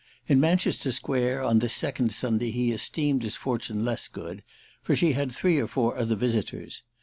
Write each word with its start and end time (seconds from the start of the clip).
In 0.27 0.39
Manchester 0.39 0.91
Square 0.91 1.43
on 1.43 1.59
this 1.59 1.75
second 1.75 2.11
Sunday 2.11 2.49
he 2.49 2.71
esteemed 2.71 3.21
his 3.21 3.35
fortune 3.35 3.85
less 3.85 4.07
good, 4.07 4.41
for 4.81 4.95
she 4.95 5.11
had 5.11 5.31
three 5.31 5.59
or 5.59 5.67
four 5.67 5.95
other 5.95 6.15
visitors. 6.15 6.81